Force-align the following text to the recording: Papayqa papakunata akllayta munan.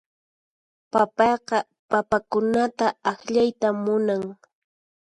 Papayqa 0.91 1.57
papakunata 1.89 2.87
akllayta 3.11 3.67
munan. 3.83 4.23